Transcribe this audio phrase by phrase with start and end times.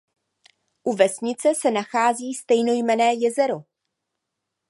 [0.83, 3.63] U vesnice se nachází stejnojmenné jezero.